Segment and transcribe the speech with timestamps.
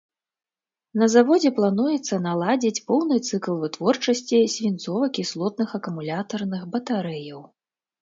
[1.01, 7.51] На заводзе плануецца наладзіць поўны цыкл вытворчасці свінцова-кіслотных акумулятарных батарэяў.